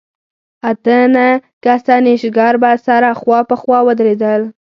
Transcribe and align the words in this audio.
اته 0.69 0.97
نه 1.15 1.27
کسه 1.63 1.95
نېشګر 2.05 2.53
به 2.61 2.71
سره 2.85 3.09
خوا 3.19 3.39
په 3.49 3.55
خوا 3.61 3.79
ودرېدل. 3.87 4.41